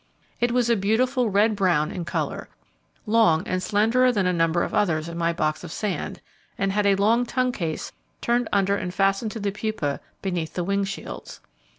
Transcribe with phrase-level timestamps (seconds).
[0.39, 2.49] It was a beautiful red brown in colour,
[3.05, 6.21] long and slenderer than a number of others in my box of sand,
[6.57, 10.63] and had a long tongue case turned under and fastened to the pupa between the
[10.63, 11.39] wing shields.